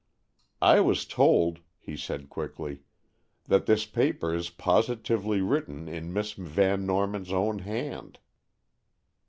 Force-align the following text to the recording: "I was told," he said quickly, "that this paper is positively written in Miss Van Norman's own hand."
"I 0.63 0.79
was 0.79 1.05
told," 1.05 1.59
he 1.77 1.95
said 1.95 2.27
quickly, 2.27 2.81
"that 3.43 3.67
this 3.67 3.85
paper 3.85 4.33
is 4.33 4.49
positively 4.49 5.41
written 5.41 5.87
in 5.87 6.11
Miss 6.11 6.31
Van 6.33 6.87
Norman's 6.87 7.31
own 7.31 7.59
hand." 7.59 8.17